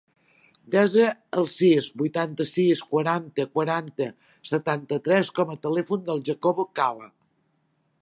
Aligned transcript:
Desa 0.75 1.09
el 1.41 1.47
sis, 1.55 1.89
vuitanta-sis, 2.03 2.81
quaranta, 2.95 3.47
quaranta, 3.59 4.09
setanta-tres 4.55 5.33
com 5.41 5.55
a 5.57 5.61
telèfon 5.69 6.05
del 6.11 6.29
Jacobo 6.33 6.71
Cala. 6.83 7.13